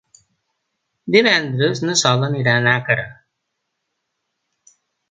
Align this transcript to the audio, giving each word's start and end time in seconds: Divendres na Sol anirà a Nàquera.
Divendres 1.17 1.83
na 1.85 1.97
Sol 2.05 2.27
anirà 2.29 2.57
a 2.61 2.65
Nàquera. 2.71 3.07